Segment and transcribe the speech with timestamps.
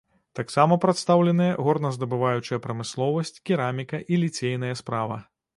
[0.37, 5.25] Таксама прадстаўленыя горназдабываючая прамысловасць, кераміка і ліцейная справа.